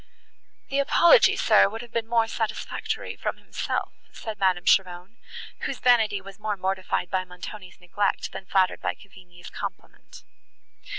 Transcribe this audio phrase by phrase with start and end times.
[0.69, 5.17] "The apology, sir, would have been more satisfactory from himself," said Madame Cheron,
[5.59, 10.23] whose vanity was more mortified by Montoni's neglect, than flattered by Cavigni's compliment.